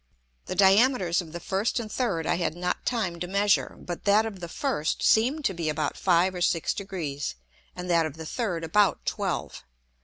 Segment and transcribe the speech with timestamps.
[0.47, 4.25] The Diameters of the first and third I had not time to measure, but that
[4.25, 7.35] of the first seemed to be about five or six Degrees,
[7.75, 9.63] and that of the third about twelve.